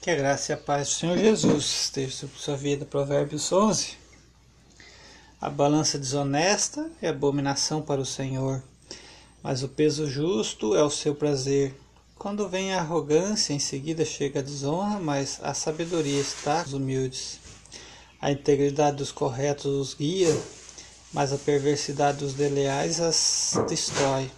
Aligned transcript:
Que 0.00 0.08
a 0.08 0.14
graça 0.14 0.52
e 0.52 0.54
a 0.54 0.56
paz 0.56 0.88
do 0.88 0.94
Senhor 0.94 1.18
Jesus 1.18 1.82
esteja 1.82 2.10
sobre 2.10 2.38
sua 2.38 2.56
vida. 2.56 2.86
Provérbios 2.86 3.52
11. 3.52 3.98
A 5.38 5.50
balança 5.50 5.98
desonesta 5.98 6.90
é 7.02 7.08
abominação 7.08 7.82
para 7.82 8.00
o 8.00 8.06
Senhor, 8.06 8.62
mas 9.42 9.62
o 9.62 9.68
peso 9.68 10.08
justo 10.08 10.74
é 10.74 10.82
o 10.82 10.88
seu 10.88 11.14
prazer. 11.14 11.78
Quando 12.18 12.48
vem 12.48 12.72
a 12.72 12.80
arrogância, 12.80 13.52
em 13.52 13.58
seguida 13.58 14.02
chega 14.02 14.40
a 14.40 14.42
desonra, 14.42 14.98
mas 14.98 15.38
a 15.42 15.52
sabedoria 15.52 16.22
está 16.22 16.62
nos 16.62 16.72
humildes. 16.72 17.38
A 18.18 18.32
integridade 18.32 18.96
dos 18.96 19.12
corretos 19.12 19.66
os 19.66 19.92
guia, 19.92 20.34
mas 21.12 21.30
a 21.30 21.36
perversidade 21.36 22.20
dos 22.20 22.32
deleais 22.32 23.02
as 23.02 23.52
destrói. 23.68 24.30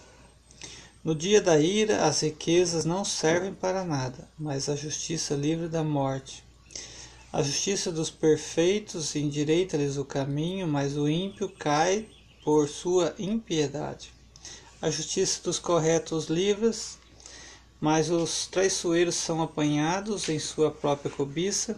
No 1.03 1.13
dia 1.13 1.41
da 1.41 1.59
ira, 1.59 2.05
as 2.05 2.21
riquezas 2.21 2.85
não 2.85 3.03
servem 3.03 3.53
para 3.53 3.83
nada, 3.83 4.25
mas 4.39 4.69
a 4.69 4.75
justiça 4.75 5.35
livra 5.35 5.67
da 5.67 5.83
morte. 5.83 6.45
A 7.33 7.43
justiça 7.43 7.91
dos 7.91 8.09
perfeitos 8.09 9.13
endireita-lhes 9.13 9.97
o 9.97 10.05
caminho, 10.05 10.65
mas 10.65 10.95
o 10.95 11.09
ímpio 11.09 11.49
cai 11.49 12.07
por 12.41 12.69
sua 12.69 13.13
impiedade. 13.19 14.13
A 14.81 14.89
justiça 14.89 15.41
dos 15.43 15.59
corretos 15.59 16.27
livra, 16.27 16.71
mas 17.81 18.09
os 18.09 18.47
traiçoeiros 18.47 19.15
são 19.15 19.41
apanhados 19.41 20.29
em 20.29 20.39
sua 20.39 20.71
própria 20.71 21.11
cobiça. 21.11 21.77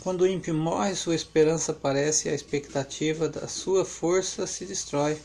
Quando 0.00 0.22
o 0.22 0.26
ímpio 0.26 0.52
morre, 0.52 0.94
sua 0.94 1.14
esperança 1.14 1.72
parece 1.72 2.28
e 2.28 2.32
a 2.32 2.34
expectativa 2.34 3.30
da 3.30 3.48
sua 3.48 3.82
força 3.82 4.46
se 4.46 4.66
destrói. 4.66 5.18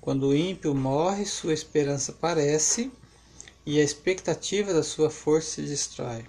Quando 0.00 0.28
o 0.28 0.36
ímpio 0.36 0.74
morre, 0.74 1.26
sua 1.26 1.52
esperança 1.52 2.12
parece 2.12 2.90
e 3.66 3.78
a 3.78 3.84
expectativa 3.84 4.72
da 4.72 4.82
sua 4.82 5.10
força 5.10 5.56
se 5.56 5.62
destrói. 5.62 6.24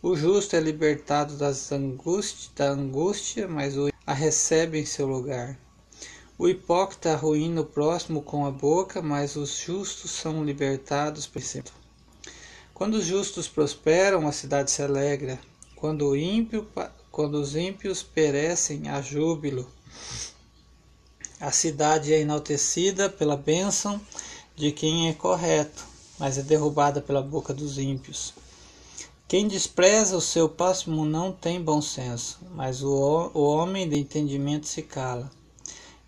O 0.00 0.14
justo 0.14 0.54
é 0.54 0.60
libertado 0.60 1.36
das 1.36 1.72
angústia, 1.72 2.50
da 2.54 2.70
angústia, 2.70 3.48
mas 3.48 3.74
a 4.06 4.14
recebe 4.14 4.78
em 4.78 4.86
seu 4.86 5.08
lugar. 5.08 5.58
O 6.38 6.48
hipócrita 6.48 7.12
arruína 7.12 7.62
o 7.62 7.66
próximo 7.66 8.22
com 8.22 8.46
a 8.46 8.50
boca, 8.52 9.02
mas 9.02 9.34
os 9.34 9.58
justos 9.58 10.12
são 10.12 10.44
libertados 10.44 11.26
por 11.26 11.42
sempre. 11.42 11.72
Quando 12.72 12.94
os 12.94 13.04
justos 13.04 13.48
prosperam, 13.48 14.28
a 14.28 14.30
cidade 14.30 14.70
se 14.70 14.80
alegra. 14.80 15.40
Quando, 15.74 16.14
ímpio, 16.14 16.68
quando 17.10 17.34
os 17.34 17.56
ímpios 17.56 18.04
perecem, 18.04 18.88
há 18.88 19.02
júbilo. 19.02 19.68
A 21.40 21.52
cidade 21.52 22.12
é 22.12 22.20
enaltecida 22.20 23.08
pela 23.08 23.36
bênção 23.36 24.00
de 24.56 24.72
quem 24.72 25.08
é 25.08 25.12
correto, 25.12 25.86
mas 26.18 26.36
é 26.36 26.42
derrubada 26.42 27.00
pela 27.00 27.22
boca 27.22 27.54
dos 27.54 27.78
ímpios. 27.78 28.34
Quem 29.28 29.46
despreza 29.46 30.16
o 30.16 30.20
seu 30.20 30.48
próximo 30.48 31.04
não 31.04 31.30
tem 31.30 31.62
bom 31.62 31.80
senso, 31.80 32.40
mas 32.56 32.82
o, 32.82 33.30
o 33.34 33.42
homem 33.42 33.88
de 33.88 33.96
entendimento 33.96 34.66
se 34.66 34.82
cala. 34.82 35.30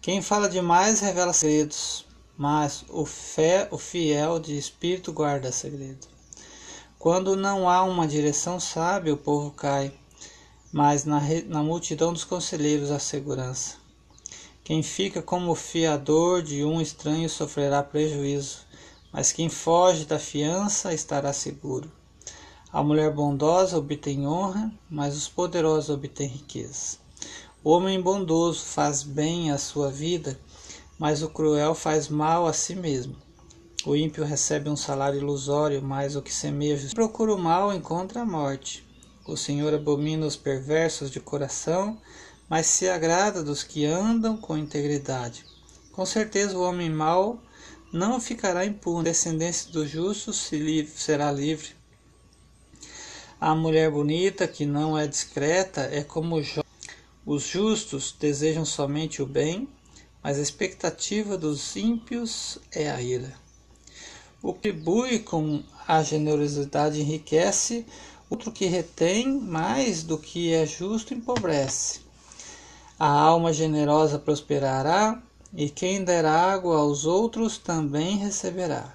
Quem 0.03 0.21
fala 0.21 0.49
demais 0.49 0.99
revela 0.99 1.33
segredos, 1.33 2.05
mas 2.37 2.85
o, 2.89 3.07
fé, 3.07 3.69
o 3.71 3.79
fiel 3.79 4.41
de 4.41 4.59
espírito 4.59 5.13
guarda 5.13 5.53
segredo. 5.53 6.09
Quando 6.99 7.37
não 7.37 7.69
há 7.69 7.85
uma 7.85 8.09
direção 8.09 8.59
sábia, 8.59 9.15
o 9.15 9.19
povo 9.19 9.53
cai, 9.53 9.93
mas 10.73 11.05
na, 11.05 11.21
na 11.47 11.63
multidão 11.63 12.13
dos 12.13 12.25
conselheiros 12.25 12.91
há 12.91 12.99
segurança. 12.99 13.80
Quem 14.63 14.83
fica 14.83 15.23
como 15.23 15.55
fiador 15.55 16.43
de 16.43 16.65
um 16.65 16.81
estranho 16.81 17.29
sofrerá 17.29 17.83
prejuízo, 17.83 18.59
mas 19.13 19.33
quem 19.33 19.49
foge 19.49 20.05
da 20.05 20.19
fiança 20.19 20.95
estará 20.95 21.33
seguro. 21.33 21.91
A 22.73 22.83
mulher 22.85 23.13
bondosa 23.13 23.79
obtém 23.79 24.27
honra, 24.29 24.71
mas 24.89 25.17
os 25.17 25.29
poderosos 25.29 25.91
obtêm 25.91 26.29
riqueza. 26.29 26.99
O 27.65 27.71
homem 27.71 28.01
bondoso 28.01 28.65
faz 28.65 29.03
bem 29.03 29.51
à 29.51 29.59
sua 29.59 29.91
vida, 29.91 30.39
mas 30.99 31.23
o 31.23 31.29
cruel 31.29 31.75
faz 31.75 32.09
mal 32.09 32.47
a 32.47 32.53
si 32.53 32.77
mesmo. 32.77 33.17
O 33.85 33.97
ímpio 33.97 34.25
recebe 34.25 34.69
um 34.69 34.77
salário 34.77 35.19
ilusório, 35.19 35.83
mas 35.83 36.15
o 36.15 36.23
que 36.23 36.33
semeia 36.33 36.79
procura 36.95 37.35
o 37.35 37.39
mal 37.39 37.73
encontra 37.75 38.21
a 38.21 38.27
morte. 38.27 38.87
O 39.27 39.37
Senhor 39.37 39.73
abomina 39.73 40.27
os 40.27 40.37
perversos 40.37 41.11
de 41.11 41.19
coração, 41.19 41.99
mas 42.51 42.67
se 42.67 42.89
agrada 42.89 43.45
dos 43.45 43.63
que 43.63 43.85
andam 43.85 44.37
com 44.37 44.59
integridade. 44.59 45.45
Com 45.93 46.05
certeza 46.05 46.59
o 46.59 46.63
homem 46.63 46.91
mau 46.91 47.41
não 47.93 48.21
ficará 48.21 48.67
impune, 48.67 49.09
a 49.09 49.13
descendência 49.13 49.71
dos 49.71 49.89
justos 49.89 50.51
será 50.97 51.31
livre. 51.31 51.69
A 53.41 53.55
mulher 53.55 53.89
bonita 53.89 54.49
que 54.49 54.67
não 54.67 54.99
é 54.99 55.07
discreta 55.07 55.83
é 55.93 56.03
como 56.03 56.43
os 57.25 57.43
justos 57.43 58.17
desejam 58.19 58.65
somente 58.65 59.23
o 59.23 59.27
bem, 59.27 59.69
mas 60.21 60.37
a 60.37 60.43
expectativa 60.43 61.39
dos 61.39 61.77
ímpios 61.77 62.59
é 62.73 62.91
a 62.91 63.01
ira. 63.01 63.33
O 64.43 64.53
que 64.53 64.73
bui 64.73 65.21
com 65.21 65.63
a 65.87 66.03
generosidade 66.03 67.01
enriquece, 67.01 67.87
outro 68.29 68.51
que 68.51 68.67
retém 68.67 69.41
mais 69.41 70.03
do 70.03 70.19
que 70.19 70.53
é 70.53 70.67
justo 70.67 71.15
empobrece. 71.15 72.10
A 73.03 73.09
alma 73.09 73.51
generosa 73.51 74.19
prosperará, 74.19 75.23
e 75.55 75.71
quem 75.71 76.05
der 76.05 76.27
água 76.27 76.77
aos 76.77 77.07
outros 77.07 77.57
também 77.57 78.19
receberá. 78.19 78.93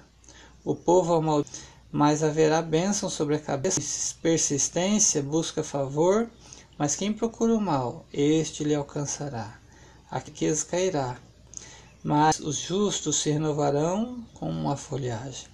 O 0.64 0.76
povo 0.76 1.12
amaldiçoado, 1.12 1.66
mas 1.90 2.22
haverá 2.22 2.62
bênção 2.62 3.10
sobre 3.10 3.34
a 3.34 3.40
cabeça. 3.40 3.80
Persistência 4.22 5.20
busca 5.20 5.64
favor, 5.64 6.30
mas 6.78 6.94
quem 6.94 7.12
procura 7.12 7.52
o 7.52 7.60
mal, 7.60 8.06
este 8.12 8.62
lhe 8.62 8.76
alcançará. 8.76 9.58
A 10.08 10.20
riqueza 10.20 10.64
cairá, 10.64 11.16
mas 12.04 12.38
os 12.38 12.58
justos 12.58 13.16
se 13.16 13.32
renovarão 13.32 14.24
como 14.34 14.70
a 14.70 14.76
folhagem. 14.76 15.48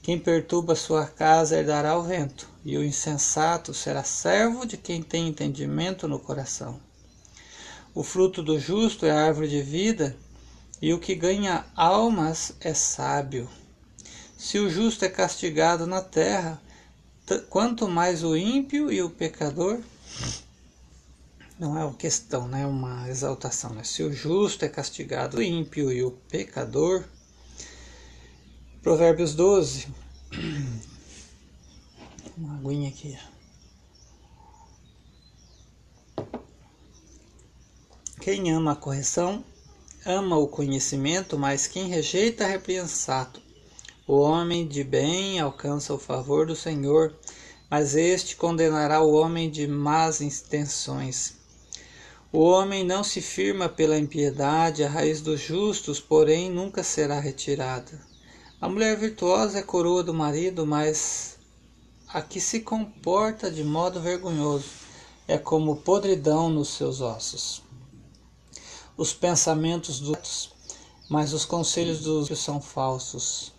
Quem 0.00 0.16
perturba 0.16 0.76
sua 0.76 1.06
casa 1.08 1.56
herdará 1.56 1.98
o 1.98 2.04
vento, 2.04 2.48
e 2.64 2.78
o 2.78 2.84
insensato 2.84 3.74
será 3.74 4.04
servo 4.04 4.64
de 4.64 4.76
quem 4.76 5.02
tem 5.02 5.26
entendimento 5.26 6.06
no 6.06 6.20
coração. 6.20 6.78
O 7.94 8.02
fruto 8.02 8.42
do 8.42 8.58
justo 8.58 9.06
é 9.06 9.10
árvore 9.12 9.48
de 9.48 9.62
vida, 9.62 10.16
e 10.82 10.92
o 10.92 10.98
que 10.98 11.14
ganha 11.14 11.64
almas 11.76 12.52
é 12.60 12.74
sábio. 12.74 13.48
Se 14.36 14.58
o 14.58 14.68
justo 14.68 15.04
é 15.04 15.08
castigado 15.08 15.86
na 15.86 16.02
terra, 16.02 16.60
quanto 17.48 17.88
mais 17.88 18.24
o 18.24 18.36
ímpio 18.36 18.92
e 18.92 19.00
o 19.00 19.08
pecador. 19.08 19.80
Não 21.58 21.78
é 21.78 21.84
uma 21.84 21.94
questão, 21.94 22.48
né? 22.48 22.66
uma 22.66 23.08
exaltação. 23.08 23.70
Né? 23.70 23.84
Se 23.84 24.02
o 24.02 24.12
justo 24.12 24.64
é 24.64 24.68
castigado, 24.68 25.38
o 25.38 25.42
ímpio 25.42 25.92
e 25.92 26.02
o 26.02 26.10
pecador. 26.10 27.04
Provérbios 28.82 29.34
12. 29.34 29.86
Uma 32.36 32.56
aguinha 32.56 32.88
aqui. 32.88 33.16
Quem 38.24 38.50
ama 38.50 38.72
a 38.72 38.74
correção, 38.74 39.44
ama 40.06 40.38
o 40.38 40.48
conhecimento, 40.48 41.38
mas 41.38 41.66
quem 41.66 41.88
rejeita 41.88 42.44
a 42.44 42.48
repreensão. 42.48 43.28
O 44.08 44.14
homem 44.14 44.66
de 44.66 44.82
bem 44.82 45.38
alcança 45.38 45.92
o 45.92 45.98
favor 45.98 46.46
do 46.46 46.56
Senhor, 46.56 47.14
mas 47.68 47.94
este 47.94 48.34
condenará 48.34 49.02
o 49.02 49.12
homem 49.12 49.50
de 49.50 49.66
más 49.66 50.22
intenções. 50.22 51.34
O 52.32 52.38
homem 52.38 52.82
não 52.82 53.04
se 53.04 53.20
firma 53.20 53.68
pela 53.68 53.98
impiedade, 53.98 54.82
a 54.82 54.88
raiz 54.88 55.20
dos 55.20 55.40
justos, 55.40 56.00
porém, 56.00 56.50
nunca 56.50 56.82
será 56.82 57.20
retirada. 57.20 58.00
A 58.58 58.66
mulher 58.70 58.96
virtuosa 58.96 59.58
é 59.58 59.62
coroa 59.62 60.02
do 60.02 60.14
marido, 60.14 60.64
mas 60.64 61.36
a 62.08 62.22
que 62.22 62.40
se 62.40 62.60
comporta 62.60 63.50
de 63.50 63.62
modo 63.62 64.00
vergonhoso 64.00 64.70
é 65.28 65.36
como 65.36 65.76
podridão 65.76 66.48
nos 66.48 66.68
seus 66.68 67.02
ossos 67.02 67.63
os 68.96 69.12
pensamentos 69.12 69.98
dos 69.98 70.52
mas 71.08 71.32
os 71.32 71.44
conselhos 71.44 72.00
dos 72.00 72.24
ímpios 72.24 72.38
são 72.38 72.60
falsos. 72.60 73.52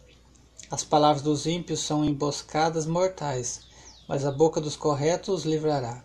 As 0.72 0.84
palavras 0.84 1.22
dos 1.22 1.46
ímpios 1.46 1.82
são 1.82 2.04
emboscadas 2.04 2.86
mortais, 2.86 3.62
mas 4.08 4.26
a 4.26 4.32
boca 4.32 4.60
dos 4.60 4.76
corretos 4.76 5.40
os 5.40 5.46
livrará. 5.46 6.04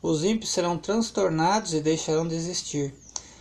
Os 0.00 0.22
ímpios 0.22 0.50
serão 0.50 0.78
transtornados 0.78 1.74
e 1.74 1.80
deixarão 1.80 2.28
de 2.28 2.34
existir. 2.34 2.94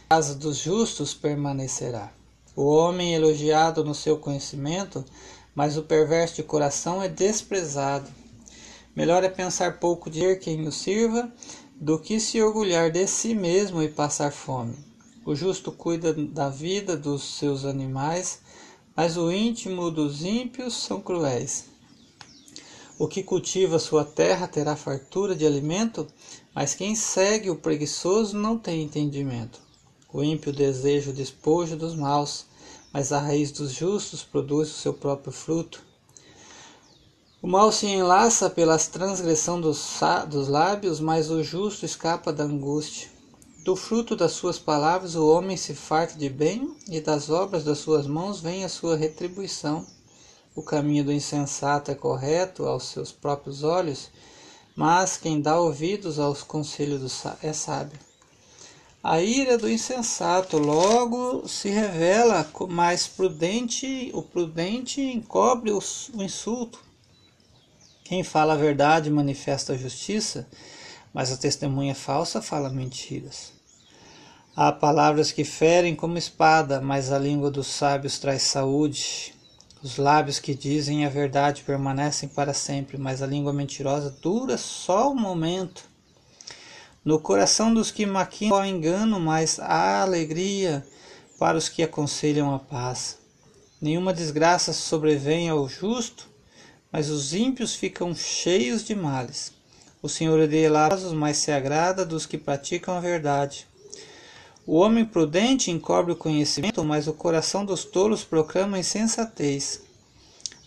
A 0.06 0.16
casa 0.16 0.34
dos 0.36 0.58
justos 0.58 1.14
permanecerá. 1.14 2.12
O 2.56 2.66
homem 2.66 3.14
elogiado 3.14 3.84
no 3.84 3.94
seu 3.94 4.18
conhecimento, 4.18 5.06
mas 5.54 5.78
o 5.78 5.84
perverso 5.84 6.36
de 6.36 6.44
coração 6.44 7.02
é 7.02 7.10
desprezado. 7.10 8.10
Melhor 8.96 9.24
é 9.24 9.30
pensar 9.30 9.80
pouco 9.80 10.10
de 10.10 10.36
quem 10.38 10.68
o 10.68 10.72
sirva 10.72 11.32
do 11.76 12.00
que 12.00 12.20
se 12.20 12.42
orgulhar 12.42 12.90
de 12.90 13.06
si 13.06 13.36
mesmo 13.36 13.84
e 13.84 13.90
passar 13.90 14.32
fome. 14.32 14.95
O 15.26 15.34
justo 15.34 15.72
cuida 15.72 16.14
da 16.14 16.50
vida 16.50 16.96
dos 16.96 17.24
seus 17.24 17.66
animais, 17.66 18.42
mas 18.96 19.18
o 19.18 19.32
íntimo 19.32 19.90
dos 19.90 20.24
ímpios 20.24 20.76
são 20.76 21.02
cruéis. 21.02 21.66
O 23.00 23.08
que 23.08 23.24
cultiva 23.24 23.80
sua 23.80 24.06
terra 24.06 24.48
terá 24.48 24.76
fartura 24.76 25.36
de 25.36 25.44
alimento, 25.44 26.06
mas 26.54 26.76
quem 26.76 26.94
segue 26.96 27.50
o 27.50 27.56
preguiçoso 27.56 28.38
não 28.38 28.56
tem 28.56 28.84
entendimento. 28.84 29.60
O 30.14 30.24
ímpio 30.24 30.54
deseja 30.54 31.10
o 31.10 31.14
despojo 31.14 31.76
dos 31.76 31.96
maus, 31.96 32.46
mas 32.94 33.12
a 33.12 33.20
raiz 33.20 33.52
dos 33.52 33.72
justos 33.72 34.22
produz 34.22 34.70
o 34.70 34.80
seu 34.80 34.94
próprio 34.94 35.34
fruto. 35.34 35.84
O 37.42 37.48
mal 37.48 37.72
se 37.72 37.88
enlaça 37.88 38.48
pelas 38.48 38.86
transgressão 38.86 39.60
dos, 39.60 40.00
dos 40.30 40.48
lábios, 40.48 41.00
mas 41.00 41.32
o 41.32 41.44
justo 41.44 41.84
escapa 41.84 42.32
da 42.32 42.44
angústia. 42.44 43.15
Do 43.66 43.76
fruto 43.76 44.16
das 44.16 44.34
suas 44.34 44.60
palavras 44.60 45.16
o 45.16 45.28
homem 45.28 45.58
se 45.58 45.74
farta 45.74 46.16
de 46.16 46.30
bem, 46.30 46.78
e 46.88 47.02
das 47.02 47.32
obras 47.32 47.64
das 47.64 47.80
suas 47.80 48.06
mãos 48.06 48.40
vem 48.40 48.64
a 48.64 48.70
sua 48.70 48.96
retribuição. 48.96 49.84
O 50.56 50.62
caminho 50.62 51.04
do 51.04 51.12
insensato 51.12 51.90
é 51.90 51.96
correto 51.96 52.68
aos 52.68 52.84
seus 52.84 53.12
próprios 53.12 53.64
olhos, 53.64 54.12
mas 54.76 55.18
quem 55.18 55.42
dá 55.42 55.60
ouvidos 55.60 56.20
aos 56.20 56.44
conselhos 56.44 57.24
é 57.42 57.52
sábio. 57.54 57.98
A 59.04 59.20
ira 59.20 59.58
do 59.58 59.68
insensato 59.68 60.60
logo 60.60 61.48
se 61.48 61.70
revela 61.70 62.48
mais 62.70 63.08
prudente, 63.08 64.12
o 64.14 64.22
prudente 64.22 65.02
encobre 65.02 65.72
o 65.72 65.82
insulto. 66.22 66.80
Quem 68.04 68.24
fala 68.24 68.54
a 68.54 68.58
verdade 68.58 69.10
manifesta 69.10 69.74
a 69.74 69.78
justiça, 69.78 70.48
mas 71.12 71.32
a 71.32 71.38
testemunha 71.38 71.96
falsa 71.96 72.44
fala 72.44 72.70
mentiras. 72.70 73.55
Há 74.58 74.72
palavras 74.72 75.34
que 75.34 75.44
ferem 75.44 75.94
como 75.94 76.18
espada, 76.18 76.80
mas 76.80 77.12
a 77.12 77.20
língua 77.20 77.52
dos 77.52 77.68
sábios 77.68 78.18
traz 78.18 78.44
saúde. 78.44 79.36
Os 79.84 79.98
lábios 79.98 80.40
que 80.40 80.56
dizem 80.56 81.06
a 81.06 81.10
verdade 81.10 81.62
permanecem 81.64 82.30
para 82.30 82.54
sempre, 82.54 82.98
mas 82.98 83.22
a 83.22 83.28
língua 83.28 83.52
mentirosa 83.52 84.16
dura 84.22 84.58
só 84.58 85.12
um 85.12 85.16
momento. 85.16 85.84
No 87.04 87.20
coração 87.20 87.74
dos 87.74 87.92
que 87.92 88.06
maquinam 88.06 88.62
o 88.62 88.66
engano, 88.66 89.20
mas 89.20 89.60
há 89.60 90.02
alegria 90.02 90.88
para 91.38 91.58
os 91.58 91.68
que 91.68 91.84
aconselham 91.84 92.56
a 92.56 92.58
paz. 92.58 93.18
Nenhuma 93.82 94.14
desgraça 94.14 94.72
sobrevém 94.72 95.50
ao 95.50 95.68
justo, 95.68 96.30
mas 96.94 97.10
os 97.10 97.34
ímpios 97.34 97.76
ficam 97.76 98.16
cheios 98.16 98.86
de 98.86 98.96
males. 98.96 99.52
O 100.02 100.08
Senhor 100.08 100.40
odeia 100.40 100.72
lados, 100.72 101.12
mas 101.12 101.36
se 101.36 101.52
agrada 101.52 102.06
dos 102.06 102.26
que 102.26 102.38
praticam 102.38 102.96
a 102.96 103.02
verdade. 103.02 103.68
O 104.68 104.78
homem 104.78 105.06
prudente 105.06 105.70
encobre 105.70 106.12
o 106.12 106.16
conhecimento, 106.16 106.84
mas 106.84 107.08
o 107.08 107.14
coração 107.14 107.64
dos 107.64 107.86
tolos 107.86 108.24
proclama 108.24 108.80
insensatez. 108.80 109.82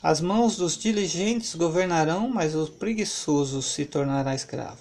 As 0.00 0.21
mãos 0.21 0.56
dos 0.56 0.79
diligentes 0.79 1.56
governarão, 1.56 2.29
mas 2.29 2.55
o 2.55 2.65
preguiçoso 2.69 3.61
se 3.61 3.85
tornará 3.85 4.37
escravo. 4.37 4.79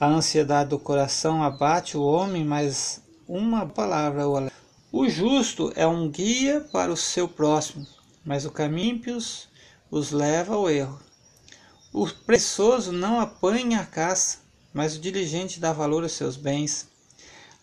A 0.00 0.08
ansiedade 0.08 0.70
do 0.70 0.78
coração 0.78 1.40
abate 1.40 1.96
o 1.96 2.02
homem, 2.02 2.44
mas 2.44 3.00
uma 3.28 3.64
palavra 3.64 4.28
o 4.28 4.36
alegra. 4.36 4.56
O 4.90 5.08
justo 5.08 5.72
é 5.76 5.86
um 5.86 6.08
guia 6.10 6.60
para 6.72 6.92
o 6.92 6.96
seu 6.96 7.28
próximo, 7.28 7.86
mas 8.24 8.44
o 8.44 8.50
caminho 8.50 8.96
ímpios 8.96 9.48
os 9.88 10.10
leva 10.10 10.56
ao 10.56 10.68
erro. 10.68 10.98
O 11.92 12.08
preguiçoso 12.08 12.90
não 12.90 13.20
apanha 13.20 13.80
a 13.80 13.86
caça, 13.86 14.38
mas 14.74 14.96
o 14.96 15.00
diligente 15.00 15.60
dá 15.60 15.72
valor 15.72 16.02
aos 16.02 16.12
seus 16.12 16.36
bens. 16.36 16.88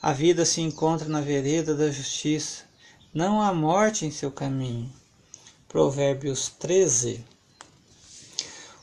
A 0.04 0.12
vida 0.12 0.44
se 0.44 0.60
encontra 0.60 1.08
na 1.08 1.22
vereda 1.22 1.74
da 1.74 1.90
justiça, 1.90 2.66
não 3.14 3.42
há 3.42 3.54
morte 3.54 4.06
em 4.06 4.12
seu 4.12 4.30
caminho. 4.30 4.92
Provérbios 5.70 6.50
13. 6.60 7.24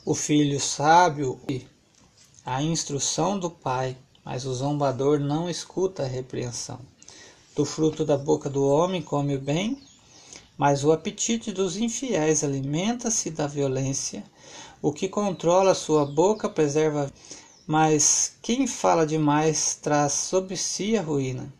O 0.03 0.15
filho 0.15 0.59
sábio 0.59 1.39
a 2.43 2.63
instrução 2.63 3.37
do 3.37 3.51
pai, 3.51 3.95
mas 4.25 4.47
o 4.47 4.53
zombador 4.55 5.19
não 5.19 5.47
escuta 5.47 6.01
a 6.01 6.07
repreensão. 6.07 6.79
Do 7.55 7.65
fruto 7.65 8.03
da 8.03 8.17
boca 8.17 8.49
do 8.49 8.65
homem 8.65 8.99
come 8.99 9.35
o 9.35 9.39
bem, 9.39 9.79
mas 10.57 10.83
o 10.83 10.91
apetite 10.91 11.51
dos 11.51 11.77
infiéis 11.77 12.43
alimenta-se 12.43 13.29
da 13.29 13.45
violência. 13.45 14.23
O 14.81 14.91
que 14.91 15.07
controla 15.07 15.75
sua 15.75 16.03
boca 16.03 16.49
preserva 16.49 17.03
a 17.03 17.40
mas 17.67 18.33
quem 18.41 18.67
fala 18.67 19.05
demais 19.05 19.77
traz 19.81 20.13
sobre 20.13 20.57
si 20.57 20.97
a 20.97 21.01
ruína. 21.01 21.51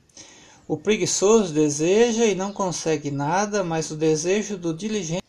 O 0.67 0.77
preguiçoso 0.77 1.53
deseja 1.53 2.25
e 2.25 2.35
não 2.35 2.53
consegue 2.53 3.11
nada, 3.11 3.63
mas 3.63 3.91
o 3.91 3.95
desejo 3.95 4.57
do 4.57 4.73
diligente. 4.73 5.23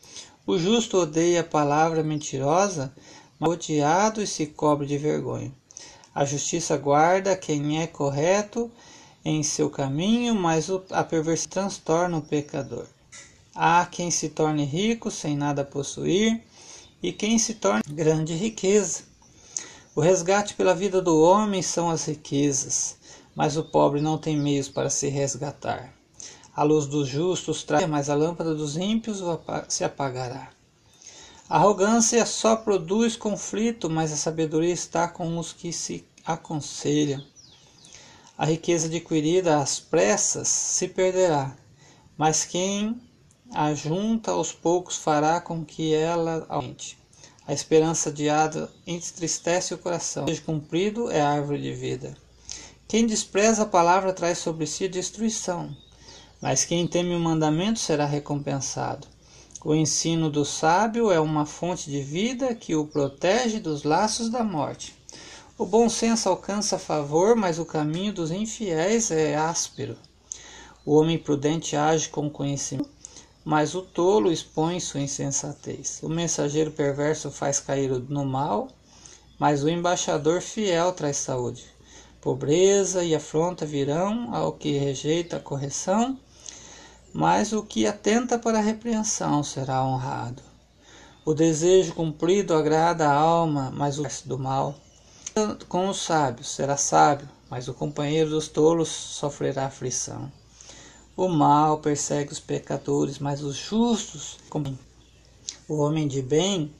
O 0.46 0.58
justo 0.58 0.98
odeia 0.98 1.40
a 1.40 1.44
palavra 1.44 2.02
mentirosa, 2.02 2.92
mas 3.38 3.50
odiado 3.50 4.22
e 4.22 4.26
se 4.26 4.46
cobre 4.46 4.86
de 4.86 4.98
vergonha. 4.98 5.52
A 6.14 6.24
justiça 6.24 6.76
guarda 6.76 7.36
quem 7.36 7.80
é 7.82 7.86
correto 7.86 8.70
em 9.24 9.42
seu 9.42 9.70
caminho, 9.70 10.34
mas 10.34 10.68
a 10.90 11.02
perversidade 11.02 11.50
transtorna 11.50 12.18
o 12.18 12.22
pecador. 12.22 12.86
Há 13.54 13.86
quem 13.86 14.10
se 14.10 14.28
torne 14.28 14.64
rico 14.64 15.10
sem 15.10 15.36
nada 15.36 15.64
possuir, 15.64 16.40
e 17.02 17.12
quem 17.12 17.38
se 17.38 17.54
torne 17.54 17.82
grande 17.88 18.34
riqueza. 18.34 19.11
O 19.94 20.00
resgate 20.00 20.54
pela 20.54 20.74
vida 20.74 21.02
do 21.02 21.20
homem 21.20 21.60
são 21.60 21.90
as 21.90 22.06
riquezas, 22.06 22.96
mas 23.34 23.58
o 23.58 23.62
pobre 23.62 24.00
não 24.00 24.16
tem 24.16 24.38
meios 24.38 24.66
para 24.66 24.88
se 24.88 25.08
resgatar. 25.08 25.92
A 26.56 26.62
luz 26.62 26.86
dos 26.86 27.06
justos 27.06 27.62
traz, 27.62 27.86
mas 27.86 28.08
a 28.08 28.14
lâmpada 28.14 28.54
dos 28.54 28.78
ímpios 28.78 29.22
se 29.68 29.84
apagará. 29.84 30.48
A 31.46 31.56
arrogância 31.56 32.24
só 32.24 32.56
produz 32.56 33.16
conflito, 33.16 33.90
mas 33.90 34.10
a 34.10 34.16
sabedoria 34.16 34.72
está 34.72 35.06
com 35.06 35.38
os 35.38 35.52
que 35.52 35.70
se 35.74 36.02
aconselham. 36.24 37.22
A 38.38 38.46
riqueza 38.46 38.86
adquirida 38.86 39.58
às 39.58 39.78
pressas 39.78 40.48
se 40.48 40.88
perderá, 40.88 41.54
mas 42.16 42.46
quem 42.46 42.98
a 43.52 43.74
junta 43.74 44.30
aos 44.30 44.52
poucos 44.52 44.96
fará 44.96 45.38
com 45.38 45.62
que 45.62 45.92
ela 45.92 46.46
aumente. 46.48 47.01
A 47.52 47.54
esperança 47.54 48.08
adiada 48.08 48.72
entristece 48.86 49.74
o 49.74 49.78
coração. 49.78 50.24
O 50.24 50.40
cumprido 50.40 51.10
é 51.10 51.20
árvore 51.20 51.60
de 51.60 51.74
vida. 51.74 52.16
Quem 52.88 53.06
despreza 53.06 53.64
a 53.64 53.66
palavra 53.66 54.10
traz 54.14 54.38
sobre 54.38 54.66
si 54.66 54.88
destruição, 54.88 55.76
mas 56.40 56.64
quem 56.64 56.86
teme 56.86 57.14
o 57.14 57.20
mandamento 57.20 57.78
será 57.78 58.06
recompensado. 58.06 59.06
O 59.62 59.74
ensino 59.74 60.30
do 60.30 60.46
sábio 60.46 61.12
é 61.12 61.20
uma 61.20 61.44
fonte 61.44 61.90
de 61.90 62.00
vida 62.00 62.54
que 62.54 62.74
o 62.74 62.86
protege 62.86 63.60
dos 63.60 63.82
laços 63.82 64.30
da 64.30 64.42
morte. 64.42 64.96
O 65.58 65.66
bom 65.66 65.90
senso 65.90 66.30
alcança 66.30 66.78
favor, 66.78 67.36
mas 67.36 67.58
o 67.58 67.66
caminho 67.66 68.14
dos 68.14 68.30
infiéis 68.30 69.10
é 69.10 69.36
áspero. 69.36 69.98
O 70.86 70.94
homem 70.94 71.18
prudente 71.18 71.76
age 71.76 72.08
com 72.08 72.30
conhecimento 72.30 73.01
mas 73.44 73.74
o 73.74 73.82
tolo 73.82 74.30
expõe 74.30 74.78
sua 74.78 75.00
insensatez. 75.00 76.00
O 76.02 76.08
mensageiro 76.08 76.70
perverso 76.70 77.30
faz 77.30 77.58
cair 77.58 77.90
no 78.08 78.24
mal, 78.24 78.68
mas 79.38 79.62
o 79.64 79.68
embaixador 79.68 80.40
fiel 80.40 80.92
traz 80.92 81.16
saúde. 81.16 81.64
Pobreza 82.20 83.02
e 83.02 83.14
afronta 83.14 83.66
virão 83.66 84.32
ao 84.32 84.52
que 84.52 84.78
rejeita 84.78 85.36
a 85.36 85.40
correção, 85.40 86.16
mas 87.12 87.52
o 87.52 87.64
que 87.64 87.86
atenta 87.86 88.38
para 88.38 88.58
a 88.58 88.62
repreensão 88.62 89.42
será 89.42 89.84
honrado. 89.84 90.42
O 91.24 91.34
desejo 91.34 91.94
cumprido 91.94 92.54
agrada 92.54 93.08
a 93.08 93.12
alma, 93.12 93.72
mas 93.74 93.98
o 93.98 94.04
do 94.24 94.38
mal. 94.38 94.74
Com 95.68 95.88
os 95.88 96.00
sábios 96.00 96.48
será 96.48 96.76
sábio, 96.76 97.28
mas 97.50 97.66
o 97.66 97.74
companheiro 97.74 98.30
dos 98.30 98.48
tolos 98.48 98.88
sofrerá 98.88 99.66
aflição. 99.66 100.30
O 101.14 101.28
mal 101.28 101.78
persegue 101.78 102.32
os 102.32 102.40
pecadores, 102.40 103.18
mas 103.18 103.42
os 103.42 103.54
justos. 103.54 104.38
O 105.68 105.76
homem 105.76 106.08
de 106.08 106.22
bem 106.22 106.72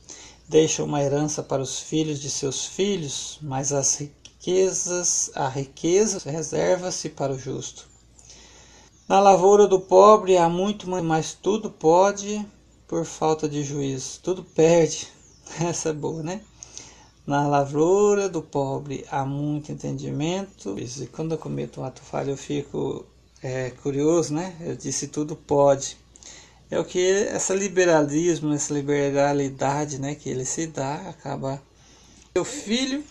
deixa 0.49 0.83
uma 0.83 1.03
herança 1.03 1.43
para 1.43 1.61
os 1.61 1.79
filhos 1.79 2.19
de 2.19 2.31
seus 2.31 2.65
filhos, 2.65 3.39
mas 3.43 3.75
as 3.75 3.97
riquezas, 3.97 5.31
a 5.35 5.49
riqueza 5.49 6.19
reserva-se 6.31 7.11
para 7.11 7.35
o 7.35 7.39
justo. 7.39 7.87
Na 9.07 9.21
lavoura 9.21 9.67
do 9.67 9.79
pobre 9.79 10.39
há 10.39 10.49
muito, 10.49 10.89
mas 10.89 11.35
tudo 11.35 11.71
pode 11.71 12.43
por 12.89 13.05
falta 13.05 13.47
de 13.47 13.62
juízo, 13.62 14.19
tudo 14.23 14.43
perde. 14.43 15.09
Essa 15.61 15.91
é 15.91 15.93
boa, 15.93 16.23
né? 16.23 16.41
Na 17.27 17.47
lavoura 17.47 18.31
do 18.31 18.41
pobre 18.41 19.05
há 19.11 19.27
muito 19.27 19.71
entendimento, 19.71 20.75
e 20.79 21.07
quando 21.07 21.33
eu 21.33 21.39
cometo 21.39 21.83
um 21.83 21.85
ato 21.85 22.01
falho 22.01 22.31
eu 22.31 22.37
fico 22.37 23.05
é, 23.42 23.70
curioso, 23.70 24.32
né? 24.32 24.56
Eu 24.61 24.76
disse 24.76 25.08
tudo 25.08 25.34
pode. 25.34 25.96
É 26.70 26.78
o 26.78 26.84
que 26.84 27.06
essa 27.26 27.54
liberalismo, 27.54 28.54
essa 28.54 28.72
liberalidade, 28.72 29.99
né, 29.99 30.14
que 30.14 30.28
ele 30.30 30.44
se 30.44 30.66
dá, 30.66 31.08
acaba. 31.08 31.61
Seu 32.34 32.44
filho, 32.46 33.04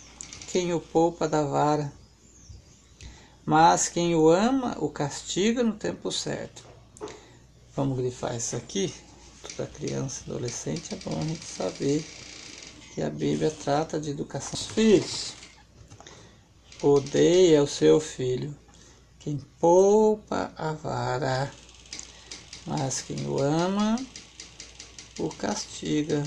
quem 0.47 0.73
o 0.73 0.79
poupa 0.79 1.27
da 1.27 1.43
vara, 1.43 1.93
mas 3.45 3.87
quem 3.87 4.15
o 4.15 4.29
ama, 4.29 4.75
o 4.79 4.89
castiga 4.89 5.63
no 5.63 5.73
tempo 5.73 6.11
certo. 6.11 6.63
Vamos 7.75 7.99
grifar 7.99 8.35
isso 8.35 8.55
aqui? 8.55 8.91
Toda 9.43 9.69
criança, 9.69 10.23
adolescente, 10.25 10.93
é 10.93 10.97
bom 10.97 11.19
a 11.19 11.23
gente 11.23 11.45
saber 11.45 12.03
que 12.95 13.01
a 13.03 13.09
Bíblia 13.11 13.51
trata 13.51 13.99
de 13.99 14.09
educação 14.09 14.53
dos 14.53 14.67
filhos. 14.67 15.33
Odeia 16.81 17.61
o 17.61 17.67
seu 17.67 17.99
filho 17.99 18.55
quem 19.21 19.37
poupa 19.59 20.51
a 20.57 20.73
vara, 20.73 21.53
mas 22.65 23.01
quem 23.01 23.27
o 23.27 23.39
ama 23.39 23.95
o 25.19 25.29
castiga 25.29 26.23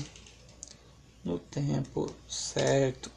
no 1.23 1.37
tempo 1.37 2.09
certo. 2.25 3.11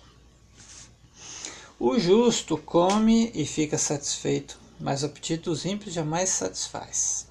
O 1.78 1.96
justo 1.96 2.58
come 2.58 3.30
e 3.32 3.46
fica 3.46 3.78
satisfeito, 3.78 4.58
mas 4.80 5.04
o 5.04 5.06
apetite 5.06 5.44
dos 5.44 5.64
ímpios 5.64 5.94
jamais 5.94 6.30
satisfaz. 6.30 7.28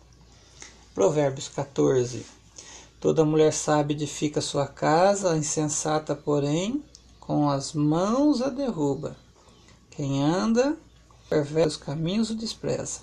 Provérbios 0.96 1.50
14. 1.50 2.26
Toda 2.98 3.26
mulher 3.26 3.52
sábia 3.52 3.94
edifica 3.94 4.40
sua 4.40 4.68
casa, 4.68 5.34
a 5.34 5.38
insensata, 5.38 6.16
porém, 6.16 6.82
com 7.20 7.50
as 7.50 7.74
mãos 7.74 8.42
a 8.42 8.48
derruba. 8.48 9.18
Quem 9.92 10.24
anda 10.24 10.78
perversos 11.30 11.78
caminhos 11.78 12.30
o 12.30 12.36
despreza. 12.36 13.02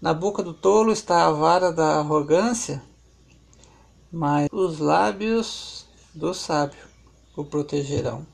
Na 0.00 0.12
boca 0.12 0.42
do 0.42 0.52
tolo 0.52 0.92
está 0.92 1.26
a 1.26 1.32
vara 1.32 1.72
da 1.72 1.98
arrogância, 1.98 2.82
mas 4.12 4.48
os 4.52 4.78
lábios 4.78 5.86
do 6.14 6.34
sábio 6.34 6.86
o 7.36 7.44
protegerão. 7.44 8.26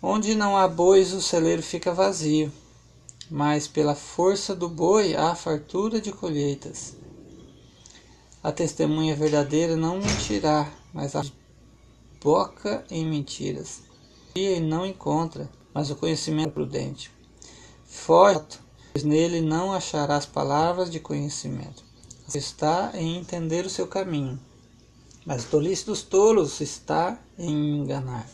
Onde 0.00 0.34
não 0.34 0.56
há 0.56 0.68
bois, 0.68 1.12
o 1.12 1.20
celeiro 1.20 1.62
fica 1.62 1.92
vazio, 1.92 2.52
mas 3.30 3.66
pela 3.66 3.94
força 3.94 4.54
do 4.54 4.68
boi 4.68 5.16
há 5.16 5.34
fartura 5.34 6.00
de 6.00 6.12
colheitas. 6.12 6.96
A 8.42 8.52
testemunha 8.52 9.16
verdadeira 9.16 9.76
não 9.76 9.98
mentirá, 9.98 10.70
mas 10.92 11.16
a 11.16 11.24
boca 12.22 12.84
em 12.90 13.04
mentiras. 13.04 13.82
E 14.36 14.60
não 14.60 14.86
encontra, 14.86 15.50
mas 15.74 15.90
o 15.90 15.96
conhecimento 15.96 16.48
é 16.48 16.52
prudente. 16.52 17.17
Foge, 18.08 18.40
pois 18.94 19.04
nele 19.04 19.42
não 19.42 19.70
acharás 19.70 20.24
palavras 20.24 20.90
de 20.90 20.98
conhecimento. 20.98 21.84
Está 22.34 22.90
em 22.94 23.18
entender 23.18 23.66
o 23.66 23.68
seu 23.68 23.86
caminho, 23.86 24.40
mas 25.26 25.44
a 25.44 25.48
tolice 25.48 25.84
dos 25.84 26.00
tolos 26.00 26.58
está 26.62 27.18
em 27.38 27.80
enganar 27.80 28.26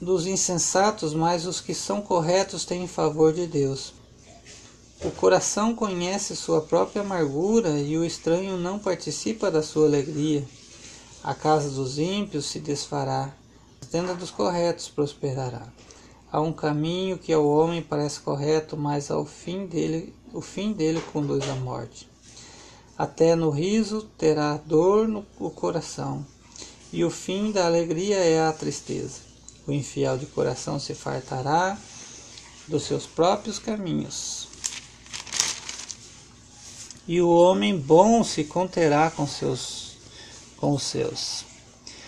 dos 0.00 0.26
insensatos, 0.26 1.12
mas 1.12 1.44
os 1.44 1.60
que 1.60 1.74
são 1.74 2.00
corretos 2.00 2.64
têm 2.64 2.88
favor 2.88 3.30
de 3.30 3.46
Deus. 3.46 3.92
O 5.04 5.10
coração 5.10 5.74
conhece 5.74 6.34
sua 6.34 6.62
própria 6.62 7.02
amargura 7.02 7.78
e 7.78 7.98
o 7.98 8.06
estranho 8.06 8.56
não 8.56 8.78
participa 8.78 9.50
da 9.50 9.62
sua 9.62 9.86
alegria. 9.86 10.48
A 11.22 11.34
casa 11.34 11.68
dos 11.68 11.98
ímpios 11.98 12.46
se 12.46 12.58
desfará, 12.58 13.34
a 13.82 13.86
tenda 13.86 14.14
dos 14.14 14.30
corretos 14.30 14.88
prosperará. 14.88 15.68
Há 16.30 16.40
um 16.40 16.52
caminho 16.52 17.16
que 17.16 17.32
ao 17.32 17.46
homem 17.46 17.80
parece 17.80 18.20
correto, 18.20 18.76
mas 18.76 19.10
ao 19.10 19.24
fim 19.24 19.66
dele, 19.66 20.14
o 20.32 20.42
fim 20.42 20.72
dele 20.72 21.00
conduz 21.12 21.48
à 21.48 21.54
morte. 21.54 22.06
Até 22.98 23.34
no 23.34 23.48
riso 23.48 24.02
terá 24.18 24.56
dor 24.58 25.08
no 25.08 25.22
coração, 25.50 26.26
e 26.92 27.02
o 27.02 27.10
fim 27.10 27.50
da 27.50 27.64
alegria 27.64 28.16
é 28.16 28.46
a 28.46 28.52
tristeza. 28.52 29.20
O 29.66 29.72
infiel 29.72 30.18
de 30.18 30.26
coração 30.26 30.78
se 30.78 30.94
fartará 30.94 31.78
dos 32.66 32.82
seus 32.82 33.06
próprios 33.06 33.58
caminhos. 33.58 34.48
E 37.06 37.22
o 37.22 37.30
homem 37.30 37.78
bom 37.78 38.22
se 38.22 38.44
conterá 38.44 39.10
com, 39.10 39.26
seus, 39.26 39.96
com 40.58 40.74
os 40.74 40.82
seus. 40.82 41.47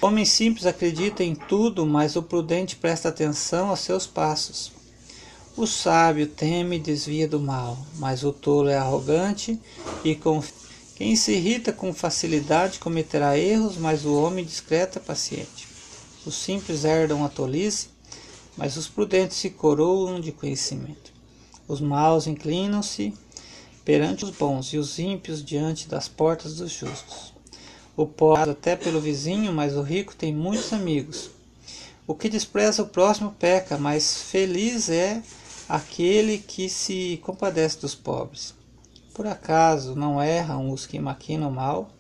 Homem 0.03 0.25
simples 0.25 0.65
acredita 0.65 1.23
em 1.23 1.35
tudo, 1.35 1.85
mas 1.85 2.17
o 2.17 2.23
prudente 2.23 2.75
presta 2.75 3.11
atenção 3.11 3.69
aos 3.69 3.81
seus 3.81 4.07
passos. 4.07 4.73
O 5.55 5.67
sábio 5.67 6.27
teme 6.27 6.77
e 6.77 6.81
desvia 6.81 7.29
do 7.29 7.39
mal, 7.39 7.77
mas 7.97 8.25
o 8.25 8.33
tolo 8.33 8.71
é 8.71 8.79
arrogante 8.79 9.61
e 10.03 10.15
confia. 10.15 10.55
Quem 10.97 11.15
se 11.17 11.33
irrita 11.33 11.71
com 11.71 11.93
facilidade 11.93 12.79
cometerá 12.79 13.37
erros, 13.37 13.77
mas 13.77 14.07
o 14.07 14.15
homem 14.15 14.43
discreto 14.43 14.99
é 14.99 15.03
paciente. 15.03 15.69
Os 16.25 16.35
simples 16.35 16.85
herdam 16.85 17.23
a 17.23 17.29
tolice, 17.29 17.89
mas 18.57 18.79
os 18.79 18.89
prudentes 18.89 19.37
se 19.37 19.51
coroam 19.51 20.19
de 20.19 20.33
conhecimento. 20.33 21.13
Os 21.69 21.79
maus 21.81 22.27
inclinam-se 22.27 23.13
perante 23.85 24.25
os 24.25 24.31
bons 24.31 24.73
e 24.73 24.79
os 24.79 24.99
ímpios 24.99 25.45
diante 25.45 25.89
das 25.89 26.09
portas 26.09 26.57
dos 26.57 26.73
justos. 26.73 27.35
O 28.01 28.07
pobre 28.07 28.53
até 28.53 28.77
pelo 28.77 29.01
vizinho, 29.01 29.53
mas 29.53 29.77
o 29.77 29.83
rico 29.83 30.17
tem 30.17 30.35
muitos 30.35 30.73
amigos. 30.73 31.31
O 32.07 32.15
que 32.15 32.29
despreza 32.29 32.83
o 32.83 32.89
próximo 32.89 33.35
peca, 33.39 33.77
mas 33.77 34.23
feliz 34.23 34.89
é 34.89 35.23
aquele 35.69 36.39
que 36.39 36.69
se 36.69 37.21
compadece 37.23 37.79
dos 37.81 37.95
pobres. 37.95 38.55
Por 39.13 39.27
acaso 39.27 39.95
não 39.95 40.23
erram 40.23 40.71
os 40.71 40.87
que 40.87 40.99
maquinam 40.99 41.51
mal? 41.51 41.91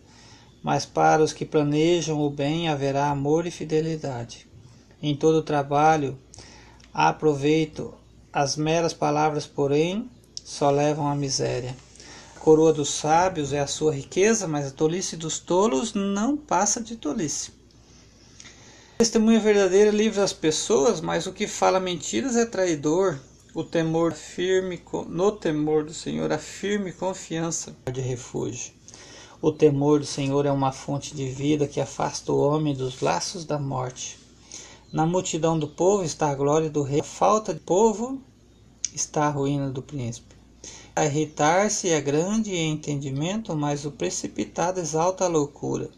mas 0.62 0.84
para 0.84 1.22
os 1.22 1.32
que 1.32 1.44
planejam 1.44 2.20
o 2.20 2.30
bem 2.30 2.68
haverá 2.68 3.08
amor 3.08 3.46
e 3.46 3.50
fidelidade. 3.50 4.46
Em 5.02 5.16
todo 5.16 5.42
trabalho 5.42 6.18
há 6.92 7.12
proveito, 7.12 7.94
as 8.32 8.56
meras 8.56 8.92
palavras, 8.92 9.46
porém, 9.46 10.08
só 10.44 10.70
levam 10.70 11.08
à 11.08 11.14
miséria. 11.14 11.74
Coroa 12.40 12.72
dos 12.72 12.88
sábios 12.88 13.52
é 13.52 13.60
a 13.60 13.66
sua 13.66 13.94
riqueza, 13.94 14.48
mas 14.48 14.66
a 14.66 14.70
tolice 14.70 15.14
dos 15.14 15.38
tolos 15.38 15.92
não 15.92 16.38
passa 16.38 16.80
de 16.80 16.96
tolice. 16.96 17.52
testemunha 18.96 19.38
verdadeira 19.38 19.90
livra 19.90 20.24
as 20.24 20.32
pessoas, 20.32 21.02
mas 21.02 21.26
o 21.26 21.34
que 21.34 21.46
fala 21.46 21.78
mentiras 21.78 22.36
é 22.36 22.46
traidor. 22.46 23.20
O 23.54 23.62
temor 23.62 24.14
firme, 24.14 24.82
no 25.06 25.32
temor 25.32 25.84
do 25.84 25.92
Senhor, 25.92 26.32
a 26.32 26.38
firme 26.38 26.94
confiança 26.94 27.76
de 27.92 28.00
refúgio. 28.00 28.72
O 29.42 29.52
temor 29.52 30.00
do 30.00 30.06
Senhor 30.06 30.46
é 30.46 30.50
uma 30.50 30.72
fonte 30.72 31.14
de 31.14 31.28
vida 31.28 31.68
que 31.68 31.78
afasta 31.78 32.32
o 32.32 32.40
homem 32.40 32.74
dos 32.74 33.02
laços 33.02 33.44
da 33.44 33.58
morte. 33.58 34.18
Na 34.90 35.04
multidão 35.04 35.58
do 35.58 35.68
povo 35.68 36.04
está 36.04 36.30
a 36.30 36.34
glória 36.34 36.70
do 36.70 36.82
rei, 36.82 37.00
a 37.00 37.04
falta 37.04 37.52
de 37.52 37.60
povo 37.60 38.18
está 38.94 39.26
a 39.26 39.30
ruína 39.30 39.68
do 39.68 39.82
príncipe. 39.82 40.39
Irritar-se 40.96 41.88
é 41.88 42.00
grande 42.00 42.54
entendimento, 42.56 43.54
mas 43.56 43.84
o 43.84 43.90
precipitado 43.90 44.80
exalta 44.80 45.24
a 45.24 45.28
loucura. 45.28 45.90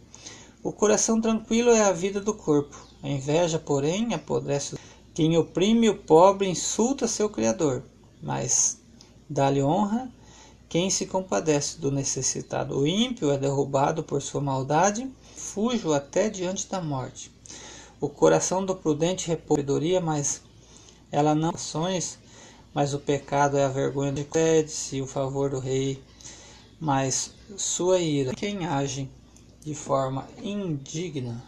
O 0.62 0.72
coração 0.72 1.20
tranquilo 1.20 1.70
é 1.70 1.82
a 1.82 1.92
vida 1.92 2.20
do 2.20 2.34
corpo, 2.34 2.76
a 3.02 3.08
inveja, 3.08 3.58
porém, 3.58 4.14
apodrece. 4.14 4.76
Quem 5.14 5.37
oprime 5.37 5.88
o 5.88 5.99
pobre 5.99 6.49
insulta 6.49 7.08
seu 7.08 7.28
Criador, 7.28 7.82
mas 8.22 8.80
dá-lhe 9.28 9.62
honra 9.62 10.11
quem 10.72 10.88
se 10.88 11.04
compadece 11.04 11.78
do 11.78 11.90
necessitado? 11.90 12.78
O 12.78 12.87
ímpio 12.87 13.30
é 13.30 13.37
derrubado 13.37 14.02
por 14.02 14.22
sua 14.22 14.40
maldade, 14.40 15.06
fujo 15.37 15.92
até 15.92 16.30
diante 16.30 16.66
da 16.66 16.80
morte. 16.80 17.30
O 18.00 18.08
coração 18.08 18.64
do 18.64 18.75
prudente 18.75 19.28
repousa 19.28 20.00
mas 20.02 20.40
ela 21.11 21.34
não 21.34 21.50
ações, 21.50 22.18
mas 22.74 22.94
o 22.94 22.98
pecado 22.98 23.56
é 23.56 23.64
a 23.64 23.68
vergonha 23.68 24.12
de 24.12 24.24
pede-se 24.24 25.00
o 25.00 25.06
favor 25.06 25.50
do 25.50 25.58
rei, 25.58 26.02
mas 26.80 27.32
sua 27.56 27.98
ira 27.98 28.34
quem 28.34 28.66
age 28.66 29.10
de 29.60 29.74
forma 29.74 30.26
indigna. 30.42 31.42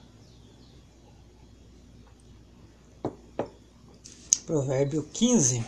Provérbio 4.47 5.03
15 5.13 5.65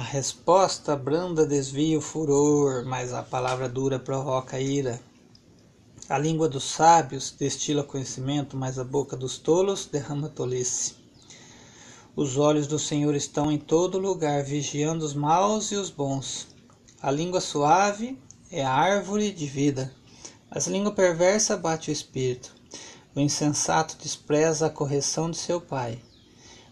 a 0.00 0.02
resposta 0.02 0.96
branda 0.96 1.44
desvia 1.44 1.98
o 1.98 2.00
furor, 2.00 2.86
mas 2.86 3.12
a 3.12 3.22
palavra 3.22 3.68
dura 3.68 3.98
provoca 3.98 4.58
ira. 4.58 4.98
A 6.08 6.16
língua 6.16 6.48
dos 6.48 6.64
sábios 6.64 7.30
destila 7.38 7.84
conhecimento, 7.84 8.56
mas 8.56 8.78
a 8.78 8.82
boca 8.82 9.14
dos 9.14 9.36
tolos 9.36 9.84
derrama 9.84 10.30
tolice. 10.30 10.99
Os 12.16 12.36
olhos 12.36 12.66
do 12.66 12.76
Senhor 12.78 13.14
estão 13.14 13.52
em 13.52 13.58
todo 13.58 13.96
lugar, 13.96 14.42
vigiando 14.42 15.04
os 15.04 15.14
maus 15.14 15.70
e 15.70 15.76
os 15.76 15.90
bons. 15.90 16.48
A 17.00 17.08
língua 17.08 17.40
suave 17.40 18.18
é 18.50 18.64
a 18.64 18.72
árvore 18.72 19.30
de 19.30 19.46
vida, 19.46 19.94
mas 20.52 20.66
a 20.66 20.72
língua 20.72 20.90
perversa 20.90 21.56
bate 21.56 21.88
o 21.88 21.92
espírito. 21.92 22.52
O 23.14 23.20
insensato 23.20 23.96
despreza 23.96 24.66
a 24.66 24.70
correção 24.70 25.30
de 25.30 25.36
seu 25.36 25.60
pai, 25.60 26.02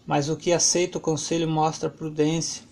mas 0.05 0.27
o 0.27 0.35
que 0.35 0.51
aceita 0.51 0.97
o 0.97 1.01
conselho 1.01 1.47
mostra 1.47 1.89
prudência. 1.89 2.63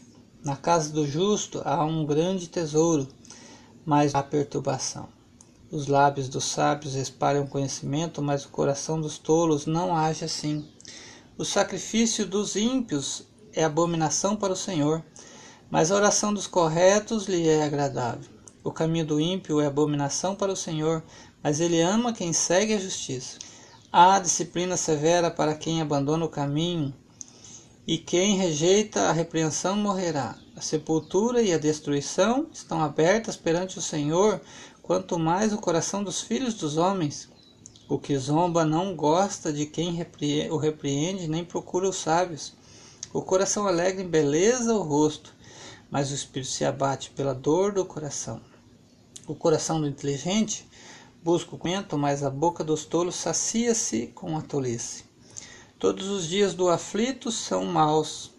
Na 0.44 0.58
casa 0.58 0.90
do 0.90 1.08
justo 1.08 1.62
há 1.64 1.86
um 1.86 2.06
grande 2.06 2.50
tesouro, 2.50 3.08
mas 3.86 4.14
há 4.14 4.22
perturbação. 4.22 5.08
Os 5.72 5.88
lábios 5.88 6.28
dos 6.28 6.44
sábios 6.44 6.96
espalham 6.96 7.48
conhecimento, 7.48 8.22
mas 8.22 8.44
o 8.44 8.50
coração 8.50 9.00
dos 9.00 9.18
tolos 9.18 9.66
não 9.66 9.96
age 9.96 10.26
assim. 10.26 10.68
O 11.40 11.46
sacrifício 11.46 12.26
dos 12.26 12.56
ímpios 12.56 13.28
é 13.54 13.64
abominação 13.64 14.36
para 14.36 14.54
o 14.54 14.56
Senhor, 14.56 15.04
mas 15.70 15.92
a 15.92 15.96
oração 15.96 16.34
dos 16.34 16.48
corretos 16.48 17.28
lhe 17.28 17.48
é 17.48 17.64
agradável. 17.64 18.28
O 18.64 18.72
caminho 18.72 19.06
do 19.06 19.22
ímpio 19.22 19.62
é 19.62 19.68
abominação 19.68 20.36
para 20.36 20.52
o 20.52 20.56
Senhor, 20.56 21.04
mas 21.44 21.60
ele 21.60 21.80
ama 21.80 22.12
quem 22.12 22.34
segue 22.34 22.74
a 22.74 22.80
justiça. 22.80 23.38
Há 23.92 24.18
disciplina 24.18 24.76
severa 24.76 25.30
para 25.30 25.54
quem 25.54 25.80
abandona 25.80 26.26
o 26.26 26.30
caminho, 26.30 26.92
e 27.86 28.00
quem 28.00 28.36
rejeita 28.36 29.02
a 29.02 29.12
repreensão 29.12 29.76
morrerá. 29.76 30.36
A 30.56 30.62
sepultura 30.62 31.40
e 31.40 31.54
a 31.54 31.60
destruição 31.60 32.48
estão 32.52 32.82
abertas 32.82 33.38
perante 33.38 33.78
o 33.78 33.82
Senhor, 33.82 34.42
quanto 34.82 35.20
mais 35.20 35.54
o 35.54 35.60
coração 35.60 36.04
dos 36.04 36.20
filhos 36.20 36.56
dos 36.56 36.78
homens. 36.78 37.30
O 37.90 37.98
que 37.98 38.18
zomba 38.18 38.66
não 38.66 38.94
gosta 38.94 39.54
de 39.54 39.66
quem 39.66 39.98
o 40.52 40.58
repreende, 40.58 41.26
nem 41.26 41.46
procura 41.46 41.88
os 41.88 41.96
sábios. 41.96 42.54
O 43.14 43.22
coração 43.22 43.66
alegre 43.66 44.04
embeleza 44.04 44.74
o 44.74 44.84
rosto, 44.84 45.34
mas 45.90 46.12
o 46.12 46.14
espírito 46.14 46.52
se 46.52 46.66
abate 46.66 47.12
pela 47.12 47.34
dor 47.34 47.72
do 47.72 47.86
coração. 47.86 48.42
O 49.26 49.34
coração 49.34 49.80
do 49.80 49.88
inteligente 49.88 50.68
busca 51.24 51.56
o 51.56 51.58
conhecimento, 51.58 51.98
mas 51.98 52.24
a 52.24 52.30
boca 52.30 52.62
dos 52.62 52.84
tolos 52.84 53.16
sacia-se 53.16 54.08
com 54.08 54.38
a 54.38 54.42
tolice. 54.42 55.06
Todos 55.80 56.10
os 56.10 56.28
dias 56.28 56.54
do 56.54 56.68
aflito 56.68 57.32
são 57.32 57.64
maus, 57.64 58.34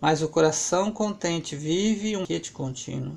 mas 0.00 0.20
o 0.20 0.28
coração 0.28 0.90
contente 0.90 1.54
vive 1.54 2.16
um 2.16 2.26
quete 2.26 2.50
contínuo. 2.50 3.16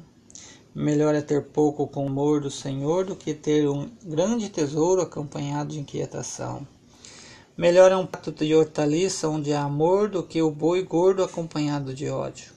Melhor 0.76 1.14
é 1.14 1.22
ter 1.22 1.44
pouco 1.44 1.88
com 1.88 2.06
o 2.06 2.08
amor 2.08 2.42
do 2.42 2.50
Senhor 2.50 3.06
do 3.06 3.16
que 3.16 3.34
ter 3.34 3.70
um 3.70 3.92
grande 4.04 4.50
tesouro 4.50 5.04
acompanhado 5.04 5.74
de 5.74 5.80
inquietação. 5.80 6.68
Melhor 7.56 7.92
é 7.92 7.96
um 7.96 8.08
prato 8.08 8.32
de 8.32 8.56
hortaliça 8.56 9.30
onde 9.30 9.54
há 9.54 9.62
amor 9.62 10.10
do 10.10 10.24
que 10.24 10.42
o 10.42 10.50
boi 10.50 10.82
gordo 10.82 11.24
acompanhado 11.24 11.94
de 11.94 12.10
ódio. 12.10 12.52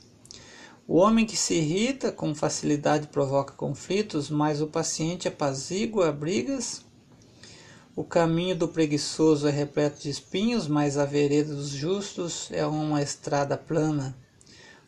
O 0.89 0.97
homem 0.97 1.27
que 1.27 1.37
se 1.37 1.55
irrita 1.55 2.11
com 2.11 2.35
facilidade 2.35 3.09
provoca 3.09 3.53
conflitos, 3.53 4.31
mas 4.31 4.63
o 4.63 4.67
paciente 4.67 5.29
apazigua 5.29 6.11
brigas. 6.11 6.87
O 7.95 8.03
caminho 8.03 8.57
do 8.57 8.69
preguiçoso 8.69 9.47
é 9.47 9.51
repleto 9.51 10.01
de 10.01 10.09
espinhos, 10.09 10.67
mas 10.67 10.97
a 10.97 11.05
vereda 11.05 11.55
dos 11.55 11.69
justos 11.69 12.49
é 12.51 12.65
uma 12.65 13.03
estrada 13.03 13.59
plana. 13.59 14.17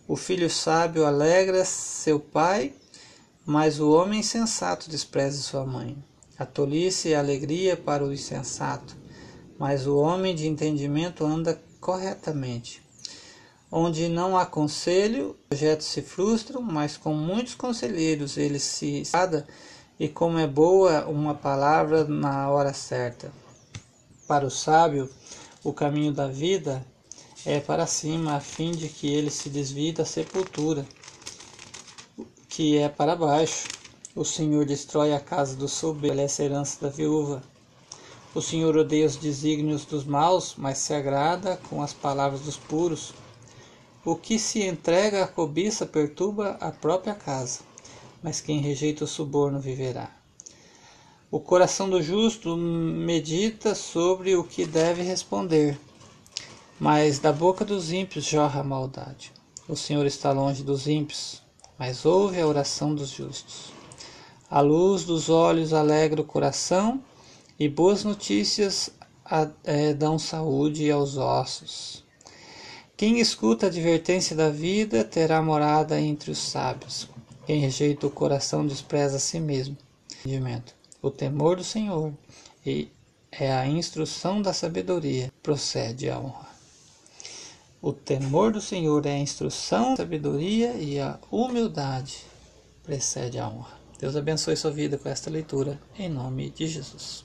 O 0.07 0.17
filho 0.17 0.49
sábio 0.49 1.05
alegra 1.05 1.67
seu 1.67 2.19
pai, 2.19 2.73
mas 3.49 3.81
o 3.81 3.91
homem 3.91 4.21
insensato 4.21 4.89
despreza 4.89 5.43
sua 5.43 5.65
mãe. 5.65 5.97
A 6.39 6.47
tolice 6.47 7.13
é 7.13 7.17
alegria 7.17 7.77
para 7.77 8.05
o 8.05 8.13
insensato 8.13 8.97
mas 9.59 9.87
o 9.87 9.97
homem 9.97 10.35
de 10.35 10.47
entendimento 10.47 11.27
anda 11.27 11.61
corretamente. 11.81 12.81
Onde 13.71 14.09
não 14.09 14.39
há 14.39 14.47
conselho, 14.47 15.37
projetos 15.49 15.89
se 15.89 16.01
frustram, 16.01 16.63
mas 16.63 16.97
com 16.97 17.13
muitos 17.13 17.55
conselheiros 17.55 18.39
ele 18.39 18.59
se 18.59 19.03
espada, 19.03 19.47
e 19.99 20.09
como 20.09 20.39
é 20.39 20.47
boa 20.47 21.07
uma 21.07 21.35
palavra 21.35 22.05
na 22.05 22.49
hora 22.49 22.73
certa. 22.73 23.33
Para 24.29 24.47
o 24.47 24.51
sábio, 24.51 25.11
o 25.65 25.73
caminho 25.73 26.13
da 26.13 26.29
vida 26.29 26.87
é 27.45 27.59
para 27.59 27.87
cima, 27.87 28.37
a 28.37 28.41
fim 28.41 28.71
de 28.71 28.89
que 28.89 29.13
ele 29.13 29.31
se 29.31 29.51
desvie 29.51 29.93
da 29.93 30.05
sepultura, 30.05 30.87
que 32.59 32.77
é 32.77 32.89
para 32.89 33.15
baixo. 33.15 33.69
O 34.17 34.25
Senhor 34.25 34.67
destrói 34.67 35.15
a 35.15 35.21
casa 35.21 35.55
do 35.55 35.69
soberbo, 35.69 36.21
essa 36.21 36.43
herança 36.43 36.77
da 36.81 36.89
viúva. 36.89 37.41
O 38.35 38.43
Senhor 38.43 38.77
odeia 38.77 39.07
os 39.07 39.15
desígnios 39.15 39.85
dos 39.85 40.05
maus, 40.05 40.57
mas 40.59 40.79
se 40.79 40.93
agrada 40.93 41.57
com 41.71 41.81
as 41.81 41.93
palavras 41.93 42.41
dos 42.41 42.57
puros. 42.57 43.15
O 44.05 44.17
que 44.17 44.41
se 44.41 44.61
entrega 44.61 45.23
à 45.23 45.29
cobiça 45.29 45.87
perturba 45.87 46.57
a 46.61 46.73
própria 46.73 47.15
casa, 47.15 47.61
mas 48.21 48.41
quem 48.41 48.59
rejeita 48.61 49.05
o 49.05 49.07
suborno 49.07 49.61
viverá. 49.61 50.11
O 51.31 51.39
coração 51.39 51.89
do 51.89 52.03
justo 52.03 52.57
medita 52.57 53.73
sobre 53.73 54.35
o 54.35 54.43
que 54.43 54.67
deve 54.67 55.03
responder, 55.03 55.79
mas 56.81 57.21
da 57.21 57.33
boca 57.33 57.65
dos 57.65 57.93
ímpios 57.93 58.25
jorra 58.25 58.63
a 58.63 58.65
maldade. 58.65 59.33
O 59.69 59.77
Senhor 59.77 60.05
está 60.07 60.33
longe 60.33 60.65
dos 60.65 60.89
ímpios, 60.89 61.47
mas 61.79 62.05
ouve 62.05 62.41
a 62.41 62.47
oração 62.47 62.95
dos 62.95 63.11
justos. 63.11 63.73
A 64.51 64.61
luz 64.61 65.05
dos 65.05 65.29
olhos 65.29 65.73
alegra 65.73 66.21
o 66.21 66.25
coração, 66.25 67.03
e 67.59 67.69
boas 67.69 68.05
notícias 68.05 68.91
é, 69.65 69.93
dão 69.93 70.19
saúde 70.19 70.91
aos 70.91 71.17
ossos. 71.17 72.05
Quem 72.97 73.21
escuta 73.21 73.67
a 73.67 73.69
advertência 73.69 74.35
da 74.35 74.49
vida 74.49 75.05
terá 75.05 75.41
morada 75.43 76.01
entre 76.01 76.31
os 76.31 76.39
sábios. 76.39 77.09
Quem 77.47 77.61
rejeita 77.61 78.07
o 78.07 78.11
coração 78.11 78.67
despreza 78.67 79.17
a 79.17 79.21
si 79.21 79.39
mesmo. 79.39 79.77
O 81.01 81.11
temor 81.11 81.57
do 81.57 81.65
Senhor 81.65 82.13
e 82.65 82.91
é 83.31 83.53
a 83.53 83.67
instrução 83.67 84.43
da 84.43 84.53
sabedoria, 84.53 85.33
procede 85.43 86.11
a 86.11 86.19
honra. 86.19 86.48
O 87.81 87.93
temor 87.93 88.51
do 88.51 88.61
Senhor 88.61 89.07
é 89.07 89.13
a 89.13 89.19
instrução 89.19 89.91
da 89.91 89.99
sabedoria 89.99 90.73
e 90.75 90.99
a 90.99 91.17
humildade 91.31 92.25
precede 92.83 93.39
a 93.39 93.49
honra. 93.49 93.79
Deus 94.01 94.17
abençoe 94.17 94.57
sua 94.57 94.73
vida 94.73 94.99
com 94.99 95.09
esta 95.09 95.31
leitura, 95.31 95.81
em 95.97 96.09
nome 96.09 96.51
de 96.51 96.67
Jesus. 96.67 97.25